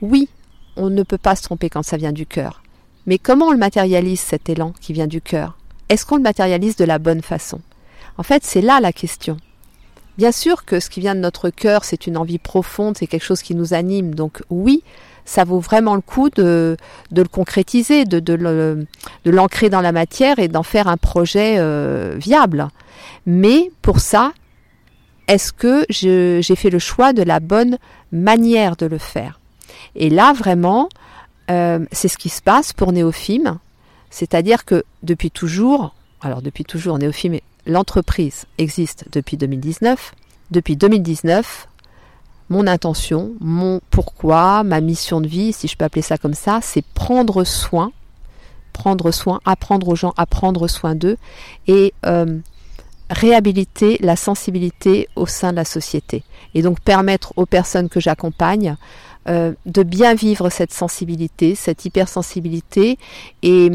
Oui, 0.00 0.28
on 0.76 0.90
ne 0.90 1.02
peut 1.02 1.18
pas 1.18 1.36
se 1.36 1.42
tromper 1.42 1.70
quand 1.70 1.82
ça 1.82 1.96
vient 1.96 2.12
du 2.12 2.26
cœur. 2.26 2.62
Mais 3.06 3.18
comment 3.18 3.46
on 3.46 3.52
le 3.52 3.58
matérialise 3.58 4.20
cet 4.20 4.48
élan 4.48 4.72
qui 4.80 4.92
vient 4.92 5.06
du 5.06 5.20
cœur? 5.20 5.58
Est-ce 5.88 6.06
qu'on 6.06 6.16
le 6.16 6.22
matérialise 6.22 6.76
de 6.76 6.84
la 6.84 6.98
bonne 6.98 7.22
façon? 7.22 7.60
En 8.16 8.22
fait, 8.22 8.44
c'est 8.44 8.62
là 8.62 8.80
la 8.80 8.92
question. 8.92 9.36
Bien 10.16 10.32
sûr 10.32 10.64
que 10.64 10.80
ce 10.80 10.88
qui 10.88 11.00
vient 11.00 11.14
de 11.14 11.20
notre 11.20 11.50
cœur, 11.50 11.84
c'est 11.84 12.06
une 12.06 12.16
envie 12.16 12.38
profonde, 12.38 12.96
c'est 12.96 13.06
quelque 13.06 13.24
chose 13.24 13.42
qui 13.42 13.54
nous 13.54 13.74
anime. 13.74 14.14
Donc 14.14 14.42
oui, 14.48 14.82
ça 15.24 15.44
vaut 15.44 15.58
vraiment 15.58 15.96
le 15.96 16.00
coup 16.00 16.30
de, 16.30 16.76
le 17.14 17.24
concrétiser, 17.24 18.04
de, 18.04 18.20
de 18.20 18.86
l'ancrer 19.24 19.70
dans 19.70 19.80
la 19.80 19.92
matière 19.92 20.38
et 20.38 20.48
d'en 20.48 20.62
faire 20.62 20.86
un 20.88 20.96
projet 20.96 21.56
euh, 21.58 22.14
viable. 22.16 22.68
Mais 23.26 23.70
pour 23.82 23.98
ça, 23.98 24.32
est-ce 25.26 25.52
que 25.52 25.84
j'ai 25.88 26.56
fait 26.56 26.70
le 26.70 26.78
choix 26.78 27.12
de 27.12 27.22
la 27.22 27.40
bonne 27.40 27.78
manière 28.12 28.76
de 28.76 28.86
le 28.86 28.98
faire? 28.98 29.40
Et 29.96 30.10
là, 30.10 30.32
vraiment, 30.32 30.88
euh, 31.50 31.84
c'est 31.92 32.08
ce 32.08 32.18
qui 32.18 32.28
se 32.28 32.42
passe 32.42 32.72
pour 32.72 32.92
Néophime. 32.92 33.58
C'est-à-dire 34.10 34.64
que 34.64 34.84
depuis 35.02 35.30
toujours, 35.30 35.94
alors 36.20 36.42
depuis 36.42 36.64
toujours, 36.64 36.98
Néophime, 36.98 37.38
l'entreprise 37.66 38.46
existe 38.58 39.06
depuis 39.12 39.36
2019. 39.36 40.14
Depuis 40.50 40.76
2019, 40.76 41.68
mon 42.50 42.66
intention, 42.66 43.32
mon 43.40 43.80
pourquoi, 43.90 44.62
ma 44.64 44.80
mission 44.80 45.20
de 45.20 45.26
vie, 45.26 45.52
si 45.52 45.68
je 45.68 45.76
peux 45.76 45.84
appeler 45.84 46.02
ça 46.02 46.18
comme 46.18 46.34
ça, 46.34 46.60
c'est 46.62 46.84
prendre 46.84 47.44
soin, 47.44 47.92
prendre 48.72 49.10
soin, 49.10 49.40
apprendre 49.44 49.88
aux 49.88 49.96
gens 49.96 50.12
à 50.16 50.26
prendre 50.26 50.68
soin 50.68 50.94
d'eux 50.94 51.16
et 51.66 51.94
euh, 52.04 52.38
réhabiliter 53.10 53.98
la 54.00 54.16
sensibilité 54.16 55.08
au 55.16 55.26
sein 55.26 55.52
de 55.52 55.56
la 55.56 55.64
société. 55.64 56.22
Et 56.54 56.62
donc 56.62 56.80
permettre 56.80 57.32
aux 57.36 57.46
personnes 57.46 57.88
que 57.88 58.00
j'accompagne 58.00 58.76
euh, 59.28 59.52
de 59.66 59.82
bien 59.82 60.14
vivre 60.14 60.50
cette 60.50 60.72
sensibilité, 60.72 61.54
cette 61.54 61.84
hypersensibilité 61.84 62.98
et, 63.42 63.70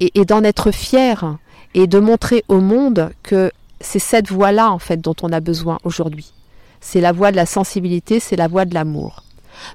et 0.00 0.24
d'en 0.24 0.42
être 0.44 0.70
fier 0.70 1.36
et 1.74 1.86
de 1.86 1.98
montrer 1.98 2.44
au 2.48 2.60
monde 2.60 3.10
que 3.22 3.50
c'est 3.80 3.98
cette 3.98 4.30
voie-là 4.30 4.70
en 4.70 4.78
fait 4.78 5.00
dont 5.00 5.16
on 5.22 5.32
a 5.32 5.40
besoin 5.40 5.78
aujourd'hui. 5.84 6.32
C'est 6.80 7.00
la 7.00 7.12
voie 7.12 7.30
de 7.30 7.36
la 7.36 7.46
sensibilité, 7.46 8.20
c'est 8.20 8.36
la 8.36 8.48
voie 8.48 8.64
de 8.64 8.74
l'amour. 8.74 9.22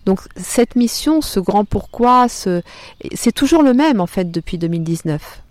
Donc 0.06 0.22
cette 0.36 0.76
mission, 0.76 1.22
ce 1.22 1.40
grand 1.40 1.66
pourquoi, 1.66 2.28
c'est 2.30 3.32
toujours 3.34 3.64
le 3.64 3.74
même 3.74 4.02
en 4.02 4.08
fait 4.08 4.32
depuis 4.32 4.58
2019. 4.58 5.42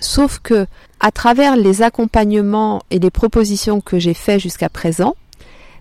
Sauf 0.00 0.38
que 0.38 0.66
à 1.00 1.10
travers 1.10 1.56
les 1.56 1.82
accompagnements 1.82 2.82
et 2.90 2.98
les 2.98 3.10
propositions 3.10 3.80
que 3.80 3.98
j'ai 3.98 4.14
faites 4.14 4.40
jusqu'à 4.40 4.68
présent, 4.68 5.16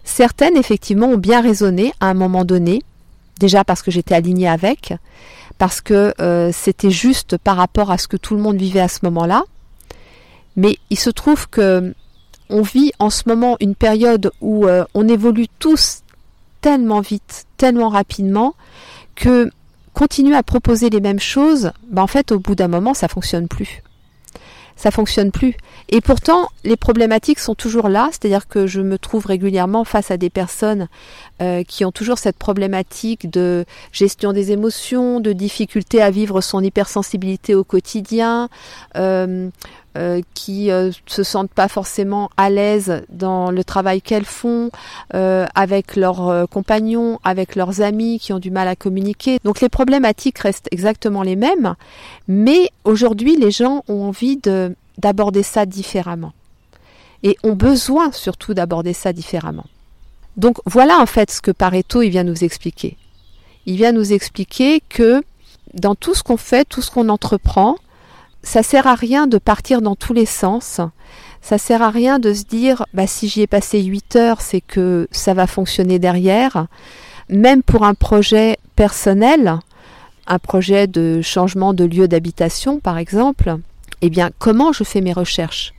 certaines 0.03 0.57
effectivement 0.57 1.07
ont 1.07 1.17
bien 1.17 1.41
résonné 1.41 1.93
à 1.99 2.07
un 2.07 2.13
moment 2.13 2.45
donné, 2.45 2.81
déjà 3.39 3.63
parce 3.63 3.81
que 3.81 3.91
j'étais 3.91 4.15
alignée 4.15 4.47
avec, 4.47 4.93
parce 5.57 5.81
que 5.81 6.13
euh, 6.19 6.51
c'était 6.53 6.91
juste 6.91 7.37
par 7.37 7.57
rapport 7.57 7.91
à 7.91 7.97
ce 7.97 8.07
que 8.07 8.17
tout 8.17 8.35
le 8.35 8.41
monde 8.41 8.57
vivait 8.57 8.79
à 8.79 8.87
ce 8.87 8.99
moment-là, 9.03 9.43
mais 10.55 10.77
il 10.89 10.99
se 10.99 11.09
trouve 11.09 11.49
que 11.49 11.93
on 12.49 12.61
vit 12.61 12.91
en 12.99 13.09
ce 13.09 13.23
moment 13.27 13.57
une 13.59 13.73
période 13.73 14.31
où 14.41 14.67
euh, 14.67 14.83
on 14.93 15.07
évolue 15.07 15.47
tous 15.59 16.01
tellement 16.61 17.01
vite, 17.01 17.45
tellement 17.57 17.89
rapidement, 17.89 18.55
que 19.15 19.49
continuer 19.93 20.35
à 20.35 20.43
proposer 20.43 20.89
les 20.89 21.01
mêmes 21.01 21.19
choses, 21.19 21.71
ben 21.89 22.01
en 22.01 22.07
fait, 22.07 22.31
au 22.31 22.39
bout 22.39 22.55
d'un 22.55 22.67
moment, 22.67 22.93
ça 22.93 23.07
fonctionne 23.07 23.47
plus. 23.47 23.81
Ça 24.75 24.91
fonctionne 24.91 25.31
plus. 25.31 25.55
Et 25.89 26.01
pourtant, 26.01 26.49
les 26.63 26.77
problématiques 26.77 27.39
sont 27.39 27.55
toujours 27.55 27.89
là, 27.89 28.09
c'est-à-dire 28.11 28.47
que 28.47 28.67
je 28.67 28.81
me 28.81 28.97
trouve 28.97 29.25
régulièrement 29.25 29.83
face 29.83 30.11
à 30.11 30.17
des 30.17 30.29
personnes 30.29 30.87
euh, 31.41 31.63
qui 31.63 31.85
ont 31.85 31.91
toujours 31.91 32.17
cette 32.17 32.37
problématique 32.37 33.29
de 33.29 33.65
gestion 33.91 34.33
des 34.33 34.51
émotions, 34.51 35.19
de 35.19 35.33
difficulté 35.33 36.01
à 36.01 36.09
vivre 36.09 36.41
son 36.41 36.63
hypersensibilité 36.63 37.55
au 37.55 37.63
quotidien, 37.63 38.49
euh, 38.95 39.49
euh, 39.95 40.21
qui 40.33 40.71
euh, 40.71 40.91
se 41.05 41.21
sentent 41.21 41.51
pas 41.51 41.67
forcément 41.67 42.31
à 42.35 42.49
l'aise 42.49 43.03
dans 43.09 43.51
le 43.51 43.63
travail 43.63 44.01
qu'elles 44.01 44.25
font, 44.25 44.71
euh, 45.13 45.45
avec 45.53 45.95
leurs 45.95 46.47
compagnons, 46.49 47.19
avec 47.23 47.55
leurs 47.55 47.81
amis 47.81 48.17
qui 48.19 48.33
ont 48.33 48.39
du 48.39 48.49
mal 48.49 48.67
à 48.67 48.75
communiquer. 48.75 49.37
Donc 49.43 49.61
les 49.61 49.69
problématiques 49.69 50.39
restent 50.39 50.67
exactement 50.71 51.21
les 51.21 51.35
mêmes, 51.35 51.75
mais 52.27 52.69
aujourd'hui 52.85 53.35
les 53.35 53.51
gens 53.51 53.83
ont 53.87 54.03
envie 54.05 54.37
de 54.37 54.75
d'aborder 54.97 55.43
ça 55.43 55.67
différemment 55.67 56.33
et 57.21 57.37
ont 57.43 57.53
besoin 57.53 58.11
surtout 58.11 58.55
d'aborder 58.55 58.93
ça 58.93 59.13
différemment. 59.13 59.65
Donc 60.37 60.57
voilà 60.65 60.99
en 60.99 61.05
fait 61.05 61.29
ce 61.29 61.41
que 61.41 61.51
Pareto 61.51 62.01
il 62.01 62.09
vient 62.09 62.23
nous 62.23 62.43
expliquer. 62.43 62.97
Il 63.67 63.75
vient 63.75 63.91
nous 63.91 64.11
expliquer 64.11 64.81
que 64.89 65.23
dans 65.75 65.93
tout 65.93 66.15
ce 66.15 66.23
qu'on 66.23 66.37
fait, 66.37 66.65
tout 66.65 66.81
ce 66.81 66.89
qu'on 66.89 67.09
entreprend, 67.09 67.77
ça 68.43 68.61
sert 68.61 68.87
à 68.87 68.95
rien 68.95 69.25
de 69.25 69.37
partir 69.37 69.81
dans 69.81 69.95
tous 69.95 70.13
les 70.13 70.25
sens. 70.25 70.81
Ça 71.41 71.57
sert 71.57 71.81
à 71.81 71.89
rien 71.89 72.19
de 72.19 72.33
se 72.33 72.43
dire 72.43 72.85
bah 72.93 73.07
si 73.07 73.27
j'y 73.27 73.41
ai 73.41 73.47
passé 73.47 73.81
8 73.81 74.15
heures, 74.17 74.41
c'est 74.41 74.61
que 74.61 75.07
ça 75.11 75.33
va 75.33 75.47
fonctionner 75.47 75.97
derrière. 75.97 76.67
Même 77.29 77.63
pour 77.63 77.83
un 77.85 77.93
projet 77.93 78.57
personnel, 78.75 79.59
un 80.27 80.39
projet 80.39 80.87
de 80.87 81.21
changement 81.21 81.73
de 81.73 81.85
lieu 81.85 82.07
d'habitation 82.07 82.79
par 82.79 82.97
exemple, 82.97 83.55
eh 84.01 84.09
bien 84.09 84.29
comment 84.39 84.71
je 84.73 84.83
fais 84.83 85.01
mes 85.01 85.13
recherches? 85.13 85.73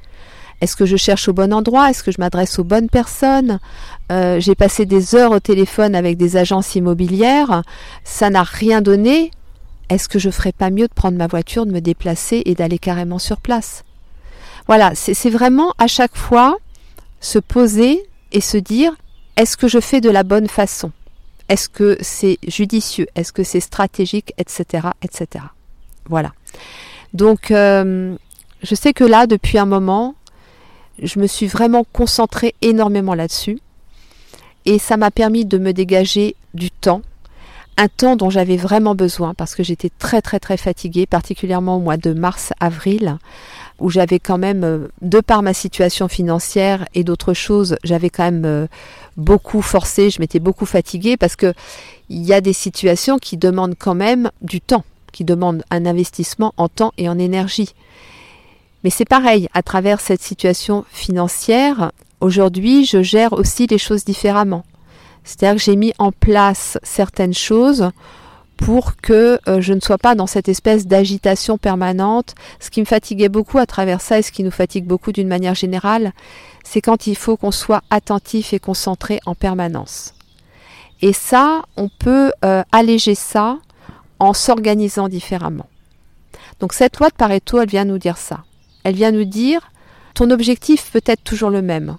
Est-ce 0.61 0.77
que 0.77 0.87
je 0.87 0.97
cherche 0.97 1.29
au 1.29 1.35
bon 1.35 1.53
endroit? 1.53 1.91
Est-ce 1.91 2.03
que 2.03 2.13
je 2.13 2.21
m'adresse 2.21 2.59
aux 2.59 2.65
bonnes 2.65 2.89
personnes? 2.89 3.59
Euh, 4.11 4.41
J'ai 4.41 4.55
passé 4.55 4.87
des 4.87 5.15
heures 5.15 5.33
au 5.33 5.41
téléphone 5.41 5.95
avec 5.95 6.17
des 6.17 6.37
agences 6.37 6.75
immobilières, 6.75 7.63
ça 8.05 8.31
n'a 8.31 8.43
rien 8.43 8.81
donné 8.81 9.31
est-ce 9.89 10.09
que 10.09 10.19
je 10.19 10.31
ferais 10.31 10.53
pas 10.53 10.71
mieux 10.71 10.89
de 10.89 10.93
prendre 10.93 11.19
ma 11.19 11.27
voiture, 11.27 11.67
de 11.67 11.73
me 11.73 11.81
déplacer 11.81 12.43
et 12.47 12.55
d'aller 12.55 12.79
carrément 12.79 13.19
sur 13.19 13.41
place? 13.41 13.85
Voilà, 14.67 14.95
c'est 14.95 15.31
vraiment 15.31 15.75
à 15.79 15.87
chaque 15.87 16.17
fois 16.17 16.57
se 17.21 17.39
poser 17.39 18.03
et 18.33 18.41
se 18.41 18.57
dire 18.57 18.95
est-ce 19.37 19.57
que 19.57 19.69
je 19.69 19.81
fais 19.81 20.01
de 20.01 20.11
la 20.11 20.23
bonne 20.23 20.49
façon? 20.49 20.93
Est-ce 21.49 21.69
que 21.69 21.99
c'est 22.01 22.39
judicieux? 22.47 23.07
Est-ce 23.15 23.33
que 23.33 23.43
c'est 23.43 23.61
stratégique? 23.61 24.33
Etc. 24.39 24.89
etc. 25.03 25.45
Voilà. 26.07 26.33
Donc, 27.13 27.51
euh, 27.51 28.17
je 28.63 28.75
sais 28.75 28.93
que 28.93 29.05
là, 29.05 29.27
depuis 29.27 29.59
un 29.59 29.67
moment, 29.67 30.15
je 31.03 31.19
me 31.19 31.27
suis 31.27 31.47
vraiment 31.47 31.85
concentrée 31.93 32.55
énormément 32.63 33.15
là-dessus. 33.15 33.59
Et 34.65 34.79
ça 34.79 34.97
m'a 34.97 35.11
permis 35.11 35.45
de 35.45 35.59
me 35.59 35.73
dégager 35.73 36.37
du 36.55 36.71
temps 36.71 37.03
un 37.77 37.89
temps 37.89 38.17
dont 38.17 38.31
j'avais 38.31 38.57
vraiment 38.57 38.95
besoin 38.95 39.35
parce 39.35 39.55
que 39.55 39.63
j'étais 39.63 39.91
très 39.99 40.23
très 40.23 40.39
très 40.39 40.57
fatiguée, 40.57 41.07
particulièrement 41.07 41.77
au 41.77 41.81
mois 41.81 41.97
de 41.97 42.13
mars-avril, 42.13 43.19
où 43.81 43.91
j'avais 43.91 44.19
quand 44.19 44.39
même, 44.39 44.65
euh, 44.65 44.89
de 45.03 45.21
par 45.21 45.43
ma 45.43 45.55
situation 45.55 46.09
financière 46.09 46.87
et 46.95 47.05
d'autres 47.05 47.35
choses, 47.35 47.77
j'avais 47.83 48.11
quand 48.11 48.25
même 48.25 48.45
euh, 48.45 48.67
beaucoup 49.17 49.63
forcé, 49.63 50.11
je 50.11 50.21
m'étais 50.21 50.39
beaucoup 50.39 50.67
fatiguée 50.67 51.17
parce 51.17 51.37
que 51.37 51.53
il 52.09 52.23
y 52.23 52.33
a 52.33 52.41
des 52.41 52.53
situations 52.53 53.19
qui 53.19 53.37
demandent 53.37 53.77
quand 53.79 53.95
même 53.95 54.31
du 54.43 54.61
temps, 54.61 54.85
qui 55.13 55.25
demandent 55.25 55.65
un 55.71 55.87
investissement 55.87 56.53
en 56.57 56.69
temps 56.69 56.93
et 56.99 57.09
en 57.09 57.19
énergie. 57.19 57.71
Mais 58.85 58.91
c'est 58.91 59.07
pareil, 59.07 59.49
à 59.55 59.63
travers 59.63 60.01
cette 60.01 60.23
situation 60.23 60.85
financière, 60.91 61.93
aujourd'hui, 62.21 62.85
je 62.85 63.03
gère 63.03 63.33
aussi 63.33 63.67
les 63.67 63.79
choses 63.79 64.05
différemment. 64.05 64.65
C'est-à-dire 65.25 65.57
que 65.57 65.63
j'ai 65.63 65.77
mis 65.77 65.93
en 65.99 66.13
place 66.13 66.79
certaines 66.83 67.35
choses 67.35 67.91
pour 68.57 68.97
que 68.97 69.39
euh, 69.49 69.61
je 69.61 69.73
ne 69.73 69.81
sois 69.81 69.99
pas 69.99 70.15
dans 70.15 70.27
cette 70.27 70.49
espèce 70.49 70.87
d'agitation 70.87 71.59
permanente. 71.59 72.35
Ce 72.61 72.71
qui 72.71 72.81
me 72.81 72.87
fatiguait 72.87 73.29
beaucoup 73.29 73.59
à 73.59 73.67
travers 73.67 74.01
ça 74.01 74.19
et 74.19 74.23
ce 74.23 74.33
qui 74.33 74.45
nous 74.45 74.51
fatigue 74.51 74.85
beaucoup 74.85 75.13
d'une 75.13 75.29
manière 75.29 75.55
générale, 75.55 76.13
c'est 76.63 76.81
quand 76.81 77.07
il 77.07 77.17
faut 77.17 77.37
qu'on 77.37 77.51
soit 77.51 77.83
attentif 77.91 78.53
et 78.53 78.59
concentré 78.59 79.21
en 79.27 79.35
permanence. 79.35 80.15
Et 81.03 81.13
ça, 81.13 81.63
on 81.77 81.89
peut 81.89 82.33
euh, 82.45 82.63
alléger 82.73 83.15
ça 83.15 83.59
en 84.19 84.33
s'organisant 84.33 85.09
différemment. 85.09 85.67
Donc 86.61 86.73
cette 86.73 86.99
loi 86.99 87.09
de 87.09 87.15
Pareto, 87.15 87.61
elle 87.61 87.69
vient 87.69 87.85
nous 87.85 87.99
dire 87.99 88.17
ça. 88.17 88.45
Elle 88.85 88.95
vient 88.95 89.11
nous 89.11 89.25
dire, 89.25 89.71
ton 90.15 90.31
objectif 90.31 90.91
peut 90.93 91.03
être 91.07 91.25
toujours 91.25 91.51
le 91.51 91.63
même, 91.63 91.97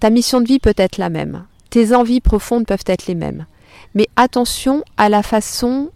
ta 0.00 0.10
mission 0.10 0.40
de 0.40 0.46
vie 0.46 0.60
peut 0.60 0.74
être 0.76 0.98
la 0.98 1.10
même, 1.10 1.44
tes 1.70 1.94
envies 1.94 2.20
profondes 2.20 2.66
peuvent 2.66 2.84
être 2.86 3.06
les 3.06 3.14
mêmes. 3.14 3.46
Mais 3.94 4.08
attention 4.16 4.84
à 4.96 5.08
la 5.08 5.22
façon 5.22 5.90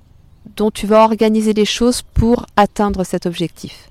dont 0.57 0.71
tu 0.71 0.87
vas 0.87 1.05
organiser 1.05 1.53
les 1.53 1.65
choses 1.65 2.03
pour 2.03 2.47
atteindre 2.57 3.05
cet 3.05 3.27
objectif. 3.27 3.89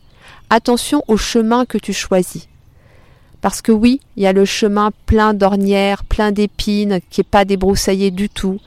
Attention 0.50 1.04
au 1.08 1.18
chemin 1.18 1.66
que 1.66 1.78
tu 1.78 1.94
choisis. 1.94 2.48
Parce 3.42 3.62
que 3.62 3.72
oui, 3.72 4.00
il 4.18 4.24
y 4.24 4.28
a 4.28 4.34
le 4.34 4.46
chemin 4.46 4.92
plein 5.06 5.34
d'ornières, 5.34 6.04
plein 6.04 6.32
d'épines, 6.32 7.00
qui 7.10 7.22
n'est 7.22 7.26
pas 7.26 7.46
débroussaillé 7.46 8.12
du 8.12 8.30
tout. 8.30 8.60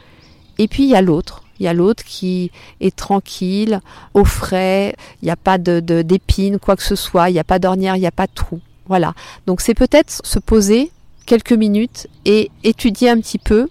Et 0.58 0.66
puis 0.66 0.84
il 0.84 0.90
y 0.90 0.96
a 0.96 1.02
l'autre. 1.02 1.44
Il 1.60 1.64
y 1.64 1.68
a 1.68 1.74
l'autre 1.74 2.02
qui 2.02 2.50
est 2.80 2.94
tranquille, 2.94 3.80
au 4.12 4.24
frais, 4.24 4.96
il 5.22 5.26
n'y 5.26 5.30
a 5.30 5.36
pas 5.36 5.58
de, 5.58 5.78
d'épines, 6.02 6.58
quoi 6.58 6.74
que 6.74 6.82
ce 6.82 6.96
soit, 6.96 7.30
il 7.30 7.34
n'y 7.34 7.38
a 7.38 7.44
pas 7.44 7.60
d'ornières, 7.60 7.96
il 7.96 8.00
n'y 8.00 8.06
a 8.06 8.12
pas 8.12 8.26
de 8.26 8.32
trous. 8.34 8.60
Voilà. 8.86 9.14
Donc 9.46 9.60
c'est 9.60 9.74
peut-être 9.74 10.20
se 10.24 10.38
poser 10.40 10.90
quelques 11.26 11.52
minutes 11.52 12.06
et 12.24 12.50
étudier 12.62 13.10
un 13.10 13.20
petit 13.20 13.38
peu 13.38 13.68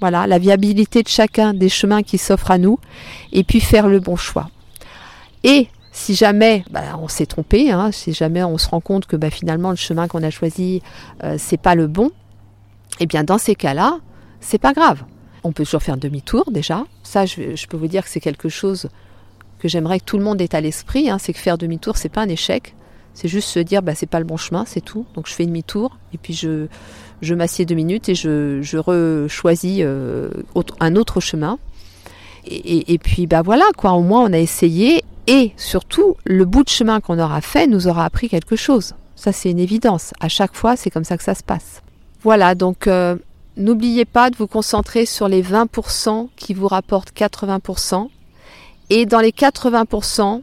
voilà, 0.00 0.26
la 0.26 0.38
viabilité 0.38 1.02
de 1.04 1.08
chacun 1.08 1.54
des 1.54 1.68
chemins 1.68 2.02
qui 2.02 2.18
s'offrent 2.18 2.50
à 2.50 2.58
nous 2.58 2.78
et 3.32 3.44
puis 3.44 3.60
faire 3.60 3.86
le 3.86 4.00
bon 4.00 4.16
choix. 4.16 4.50
Et 5.44 5.68
si 5.92 6.14
jamais 6.14 6.64
bah, 6.70 6.98
on 7.00 7.06
s'est 7.06 7.26
trompé, 7.26 7.70
hein, 7.70 7.92
si 7.92 8.12
jamais 8.12 8.42
on 8.42 8.58
se 8.58 8.68
rend 8.68 8.80
compte 8.80 9.06
que 9.06 9.14
bah, 9.14 9.30
finalement 9.30 9.70
le 9.70 9.76
chemin 9.76 10.08
qu'on 10.08 10.22
a 10.24 10.30
choisi 10.30 10.82
euh, 11.22 11.36
c'est 11.38 11.56
pas 11.56 11.76
le 11.76 11.86
bon, 11.86 12.10
eh 12.98 13.06
bien 13.06 13.22
dans 13.22 13.38
ces 13.38 13.54
cas-là, 13.54 13.98
c'est 14.40 14.58
pas 14.58 14.72
grave. 14.72 15.04
On 15.44 15.52
peut 15.52 15.64
toujours 15.64 15.82
faire 15.82 15.96
demi-tour 15.96 16.50
déjà. 16.50 16.84
Ça, 17.02 17.26
je, 17.26 17.66
peux 17.66 17.76
vous 17.76 17.88
dire 17.88 18.04
que 18.04 18.10
c'est 18.10 18.20
quelque 18.20 18.48
chose 18.48 18.88
que 19.58 19.68
j'aimerais 19.68 20.00
que 20.00 20.04
tout 20.04 20.18
le 20.18 20.24
monde 20.24 20.40
ait 20.40 20.54
à 20.54 20.60
l'esprit. 20.60 21.10
Hein, 21.10 21.18
c'est 21.18 21.32
que 21.32 21.38
faire 21.38 21.58
demi-tour, 21.58 21.96
c'est 21.96 22.08
pas 22.08 22.22
un 22.22 22.28
échec. 22.28 22.74
C'est 23.14 23.28
juste 23.28 23.48
se 23.48 23.58
dire, 23.58 23.82
bah, 23.82 23.94
c'est 23.94 24.06
pas 24.06 24.18
le 24.18 24.24
bon 24.24 24.36
chemin, 24.36 24.64
c'est 24.66 24.80
tout. 24.80 25.04
Donc 25.14 25.26
je 25.26 25.34
fais 25.34 25.44
demi-tour 25.46 25.98
et 26.14 26.18
puis 26.18 26.34
je, 26.34 27.34
m'assieds 27.34 27.66
deux 27.66 27.74
minutes 27.74 28.08
et 28.08 28.14
je, 28.14 28.60
je 28.62 28.78
re-choisis 28.78 29.80
euh, 29.82 30.30
un 30.80 30.96
autre 30.96 31.20
chemin. 31.20 31.58
Et, 32.44 32.92
et, 32.92 32.98
puis 32.98 33.28
bah 33.28 33.42
voilà, 33.42 33.66
quoi, 33.76 33.92
au 33.92 34.02
moins 34.02 34.22
on 34.22 34.32
a 34.32 34.38
essayé 34.38 35.04
et 35.28 35.52
surtout 35.56 36.16
le 36.24 36.44
bout 36.44 36.64
de 36.64 36.68
chemin 36.68 37.00
qu'on 37.00 37.20
aura 37.20 37.40
fait 37.40 37.68
nous 37.68 37.86
aura 37.86 38.04
appris 38.04 38.28
quelque 38.28 38.56
chose. 38.56 38.94
Ça 39.14 39.30
c'est 39.30 39.50
une 39.50 39.60
évidence. 39.60 40.12
À 40.18 40.28
chaque 40.28 40.56
fois, 40.56 40.76
c'est 40.76 40.90
comme 40.90 41.04
ça 41.04 41.16
que 41.16 41.22
ça 41.22 41.36
se 41.36 41.44
passe. 41.44 41.82
Voilà, 42.22 42.56
donc 42.56 42.88
euh, 42.88 43.16
n'oubliez 43.56 44.04
pas 44.04 44.30
de 44.30 44.36
vous 44.36 44.46
concentrer 44.46 45.06
sur 45.06 45.28
les 45.28 45.42
20% 45.42 46.28
qui 46.36 46.54
vous 46.54 46.68
rapportent 46.68 47.12
80%. 47.12 48.08
Et 48.90 49.06
dans 49.06 49.20
les 49.20 49.30
80%, 49.30 50.42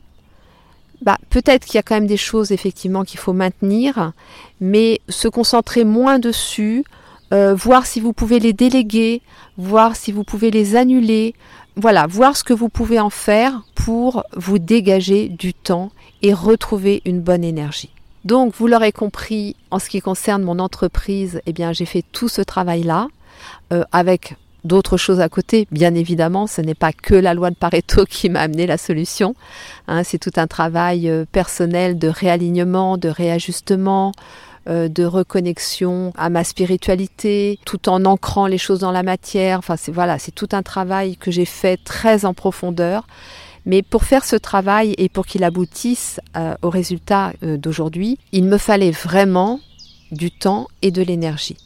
bah, 1.01 1.18
peut-être 1.29 1.65
qu'il 1.65 1.75
y 1.75 1.79
a 1.79 1.84
quand 1.84 1.96
même 1.96 2.08
des 2.08 2.18
choses 2.18 2.51
effectivement 2.51 3.03
qu'il 3.03 3.20
faut 3.20 3.34
maintenir, 3.34 4.12
mais 4.60 5.01
se 5.08 5.27
concentrer 5.27 5.84
moins 5.84 6.20
dessus, 6.20 6.84
euh, 7.34 7.53
voir 7.56 7.86
si 7.86 8.00
vous 8.00 8.13
pouvez 8.13 8.39
les 8.39 8.53
déléguer, 8.53 9.22
voir 9.58 9.96
si 9.96 10.12
vous 10.12 10.24
pouvez 10.24 10.51
les 10.51 10.75
annuler, 10.75 11.36
voilà, 11.75 12.08
voir 12.08 12.36
ce 12.36 12.44
que 12.44 12.53
vous 12.53 12.70
pouvez 12.70 13.00
en 13.00 13.10
faire 13.10 13.62
pour 13.75 14.24
vous 14.36 14.60
dégager 14.60 15.29
du 15.29 15.53
temps 15.53 15.91
et 16.22 16.34
retrouver 16.34 17.01
une 17.06 17.22
bonne 17.22 17.44
énergie. 17.44 17.91
Donc, 18.25 18.53
vous 18.56 18.68
l'aurez 18.68 18.91
compris, 18.91 19.56
en 19.72 19.79
ce 19.79 19.89
qui 19.89 20.01
concerne 20.01 20.44
mon 20.44 20.60
entreprise, 20.60 21.41
eh 21.46 21.53
bien, 21.53 21.72
j'ai 21.72 21.86
fait 21.86 22.03
tout 22.12 22.27
ce 22.27 22.41
travail-là 22.41 23.08
euh, 23.72 23.84
avec 23.94 24.36
d'autres 24.63 24.98
choses 24.98 25.20
à 25.20 25.30
côté. 25.30 25.68
Bien 25.72 25.96
évidemment, 25.96 26.48
ce 26.48 26.62
n'est 26.62 26.75
pas 26.75 26.94
que 26.94 27.16
la 27.16 27.34
loi 27.34 27.50
de 27.50 27.56
Pareto 27.56 28.06
qui 28.10 28.30
m'a 28.30 28.42
amené 28.42 28.68
la 28.68 28.78
solution. 28.78 29.36
Hein, 29.88 30.04
c'est 30.04 30.18
tout 30.18 30.34
un 30.38 30.48
travail 30.48 31.10
euh, 31.10 31.25
personnel 31.32 31.98
de 31.98 32.08
réalignement, 32.08 32.98
de 32.98 33.10
réajustement, 33.10 34.12
euh, 34.68 34.88
de 34.88 35.06
reconnexion 35.06 36.13
à 36.18 36.30
ma 36.30 36.44
spiritualité, 36.44 37.60
tout 37.66 37.89
en 37.89 38.06
ancrant 38.06 38.48
les 38.48 38.58
choses 38.58 38.80
dans 38.80 38.92
la 38.92 39.04
matière. 39.04 39.60
Enfin, 39.60 39.78
c'est 39.78 39.92
voilà, 39.92 40.20
c'est 40.20 40.34
tout 40.34 40.50
un 40.51 40.63
travail 40.63 41.18
que 41.18 41.32
j'ai 41.32 41.46
fait 41.46 41.78
très 41.84 42.25
en 42.25 42.34
profondeur. 42.34 43.08
Mais 43.66 43.82
pour 43.82 44.04
faire 44.04 44.25
ce 44.25 44.36
travail 44.36 44.96
et 44.98 45.10
pour 45.10 45.25
qu'il 45.25 45.44
aboutisse 45.44 46.20
euh, 46.38 46.56
au 46.62 46.70
résultat 46.70 47.34
d'aujourd'hui, 47.42 48.18
il 48.32 48.46
me 48.46 48.58
fallait 48.58 48.92
vraiment 48.92 49.60
du 50.12 50.32
temps 50.32 50.68
et 50.82 50.92
de 50.92 51.04
l'énergie 51.04 51.58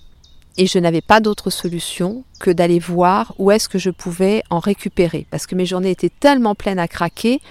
et 0.58 0.68
je 0.68 0.80
n'avais 0.80 1.02
pas 1.02 1.20
d'autre 1.20 1.50
solution 1.50 2.24
que 2.40 2.52
d'aller 2.52 2.80
voir 2.80 3.34
où 3.38 3.52
est-ce 3.52 3.70
que 3.70 3.80
je 3.80 3.90
pouvais 3.90 4.44
en 4.50 4.60
récupérer. 4.60 5.26
Parce 5.32 5.48
que 5.48 5.56
mes 5.56 5.66
journées 5.66 5.92
étaient 5.92 6.10
tellement 6.10 6.56
pleines 6.56 6.80
à 6.80 6.88
craquer 6.88 7.42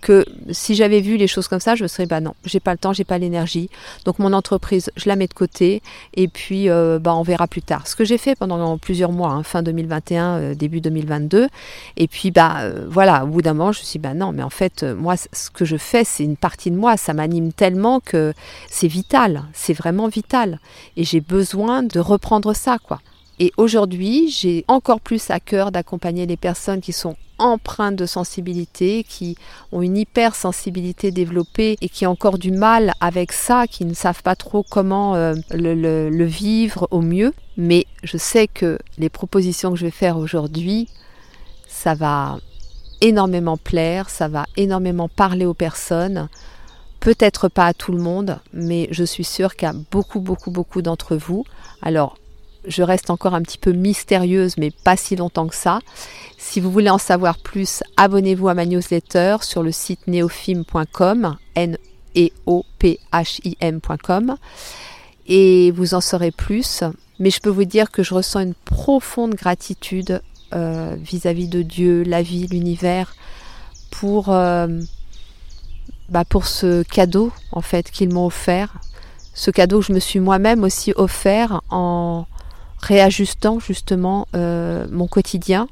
que 0.00 0.24
si 0.50 0.74
j'avais 0.74 1.00
vu 1.00 1.16
les 1.16 1.26
choses 1.26 1.48
comme 1.48 1.60
ça, 1.60 1.74
je 1.74 1.82
me 1.82 1.88
serais 1.88 2.06
bah 2.06 2.20
non, 2.20 2.34
j'ai 2.44 2.60
pas 2.60 2.72
le 2.72 2.78
temps, 2.78 2.92
j'ai 2.92 3.04
pas 3.04 3.18
l'énergie. 3.18 3.68
Donc 4.04 4.18
mon 4.18 4.32
entreprise, 4.32 4.90
je 4.96 5.08
la 5.08 5.16
mets 5.16 5.26
de 5.26 5.34
côté 5.34 5.82
et 6.14 6.28
puis 6.28 6.68
euh, 6.68 6.98
bah 6.98 7.14
on 7.14 7.22
verra 7.22 7.46
plus 7.46 7.62
tard. 7.62 7.86
Ce 7.86 7.96
que 7.96 8.04
j'ai 8.04 8.18
fait 8.18 8.34
pendant 8.36 8.78
plusieurs 8.78 9.12
mois, 9.12 9.30
hein, 9.30 9.42
fin 9.42 9.62
2021, 9.62 10.38
euh, 10.38 10.54
début 10.54 10.80
2022. 10.80 11.48
Et 11.96 12.08
puis 12.08 12.30
bah 12.30 12.58
euh, 12.60 12.86
voilà, 12.88 13.24
au 13.24 13.28
bout 13.28 13.42
d'un 13.42 13.54
moment, 13.54 13.72
je 13.72 13.80
me 13.80 13.84
suis 13.84 13.98
dit, 13.98 14.02
bah 14.02 14.14
non, 14.14 14.32
mais 14.32 14.42
en 14.42 14.50
fait 14.50 14.82
moi 14.82 15.14
ce 15.16 15.50
que 15.50 15.64
je 15.64 15.76
fais, 15.76 16.04
c'est 16.04 16.24
une 16.24 16.36
partie 16.36 16.70
de 16.70 16.76
moi, 16.76 16.96
ça 16.96 17.14
m'anime 17.14 17.52
tellement 17.52 18.00
que 18.00 18.32
c'est 18.68 18.88
vital, 18.88 19.44
c'est 19.52 19.74
vraiment 19.74 20.08
vital 20.08 20.58
et 20.96 21.04
j'ai 21.04 21.20
besoin 21.20 21.82
de 21.82 22.00
reprendre 22.00 22.54
ça 22.54 22.78
quoi. 22.78 23.00
Et 23.42 23.52
aujourd'hui, 23.56 24.28
j'ai 24.28 24.66
encore 24.68 25.00
plus 25.00 25.30
à 25.30 25.40
cœur 25.40 25.72
d'accompagner 25.72 26.26
les 26.26 26.36
personnes 26.36 26.82
qui 26.82 26.92
sont 26.92 27.16
empreintes 27.38 27.96
de 27.96 28.04
sensibilité, 28.04 29.02
qui 29.02 29.34
ont 29.72 29.80
une 29.80 29.96
hypersensibilité 29.96 31.10
développée 31.10 31.78
et 31.80 31.88
qui 31.88 32.06
ont 32.06 32.10
encore 32.10 32.36
du 32.36 32.50
mal 32.50 32.92
avec 33.00 33.32
ça, 33.32 33.66
qui 33.66 33.86
ne 33.86 33.94
savent 33.94 34.22
pas 34.22 34.36
trop 34.36 34.62
comment 34.62 35.14
euh, 35.14 35.34
le, 35.52 36.24
vivre 36.26 36.86
au 36.90 37.00
mieux. 37.00 37.32
Mais 37.56 37.86
je 38.02 38.18
sais 38.18 38.46
que 38.46 38.78
les 38.98 39.08
propositions 39.08 39.70
que 39.70 39.78
je 39.78 39.86
vais 39.86 39.90
faire 39.90 40.18
aujourd'hui, 40.18 40.86
ça 41.66 41.94
va 41.94 42.36
énormément 43.00 43.56
plaire, 43.56 44.10
ça 44.10 44.28
va 44.28 44.44
énormément 44.58 45.08
parler 45.08 45.46
aux 45.46 45.54
personnes. 45.54 46.28
Peut-être 47.00 47.48
pas 47.48 47.64
à 47.64 47.72
tout 47.72 47.92
le 47.92 48.02
monde, 48.02 48.38
mais 48.52 48.86
je 48.90 49.04
suis 49.04 49.24
sûre 49.24 49.56
qu'à 49.56 49.72
beaucoup, 49.90 50.20
beaucoup, 50.20 50.50
beaucoup 50.50 50.82
d'entre 50.82 51.16
vous. 51.16 51.46
Alors, 51.80 52.18
je 52.66 52.82
reste 52.82 53.10
encore 53.10 53.34
un 53.34 53.42
petit 53.42 53.58
peu 53.58 53.72
mystérieuse, 53.72 54.56
mais 54.56 54.70
pas 54.70 54.96
si 54.96 55.16
longtemps 55.16 55.48
que 55.48 55.54
ça. 55.54 55.80
Si 56.38 56.60
vous 56.60 56.70
voulez 56.70 56.90
en 56.90 56.98
savoir 56.98 57.38
plus, 57.38 57.82
abonnez-vous 57.96 58.48
à 58.48 58.54
ma 58.54 58.66
newsletter 58.66 59.36
sur 59.42 59.62
le 59.62 59.72
site 59.72 60.06
neofim.com, 60.06 61.36
n 61.54 61.78
e 62.16 62.28
o 62.46 62.64
p 62.78 62.98
h 63.12 63.40
i 63.44 63.56
m.com, 63.60 64.36
et 65.26 65.70
vous 65.70 65.94
en 65.94 66.00
saurez 66.00 66.30
plus. 66.30 66.82
Mais 67.18 67.30
je 67.30 67.40
peux 67.40 67.50
vous 67.50 67.64
dire 67.64 67.90
que 67.90 68.02
je 68.02 68.14
ressens 68.14 68.40
une 68.40 68.54
profonde 68.54 69.34
gratitude 69.34 70.22
euh, 70.54 70.96
vis-à-vis 70.98 71.48
de 71.48 71.62
Dieu, 71.62 72.02
la 72.02 72.22
vie, 72.22 72.46
l'univers, 72.46 73.14
pour, 73.90 74.30
euh, 74.30 74.80
bah 76.08 76.24
pour 76.24 76.46
ce 76.46 76.82
cadeau 76.82 77.32
en 77.52 77.60
fait 77.60 77.90
qu'ils 77.90 78.12
m'ont 78.12 78.26
offert, 78.26 78.74
ce 79.34 79.50
cadeau 79.50 79.80
que 79.80 79.86
je 79.86 79.92
me 79.92 80.00
suis 80.00 80.18
moi-même 80.18 80.64
aussi 80.64 80.92
offert 80.96 81.62
en 81.70 82.26
réajustant 82.80 83.60
justement 83.60 84.26
euh, 84.34 84.86
mon 84.90 85.06
quotidien 85.06 85.68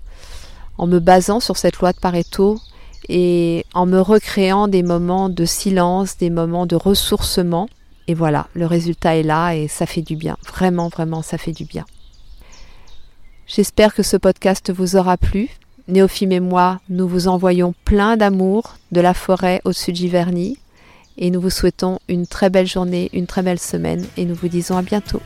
en 0.76 0.86
me 0.86 1.00
basant 1.00 1.40
sur 1.40 1.56
cette 1.56 1.78
loi 1.78 1.92
de 1.92 1.98
Pareto 1.98 2.58
et 3.08 3.64
en 3.74 3.86
me 3.86 4.00
recréant 4.00 4.68
des 4.68 4.82
moments 4.82 5.28
de 5.28 5.44
silence, 5.44 6.18
des 6.18 6.30
moments 6.30 6.66
de 6.66 6.76
ressourcement. 6.76 7.68
Et 8.06 8.14
voilà, 8.14 8.48
le 8.54 8.66
résultat 8.66 9.16
est 9.16 9.22
là 9.22 9.54
et 9.54 9.68
ça 9.68 9.86
fait 9.86 10.02
du 10.02 10.16
bien. 10.16 10.36
Vraiment, 10.46 10.88
vraiment, 10.88 11.22
ça 11.22 11.38
fait 11.38 11.52
du 11.52 11.64
bien. 11.64 11.84
J'espère 13.46 13.94
que 13.94 14.02
ce 14.02 14.16
podcast 14.16 14.70
vous 14.72 14.96
aura 14.96 15.16
plu. 15.16 15.48
Néophime 15.88 16.32
et 16.32 16.40
moi, 16.40 16.80
nous 16.90 17.08
vous 17.08 17.28
envoyons 17.28 17.74
plein 17.84 18.16
d'amour 18.16 18.76
de 18.92 19.00
la 19.00 19.14
forêt 19.14 19.62
au-dessus 19.64 19.92
de 19.92 20.54
et 21.20 21.30
nous 21.30 21.40
vous 21.40 21.50
souhaitons 21.50 21.98
une 22.08 22.26
très 22.26 22.50
belle 22.50 22.66
journée, 22.66 23.10
une 23.12 23.26
très 23.26 23.42
belle 23.42 23.58
semaine 23.58 24.06
et 24.16 24.24
nous 24.24 24.34
vous 24.34 24.48
disons 24.48 24.76
à 24.76 24.82
bientôt. 24.82 25.20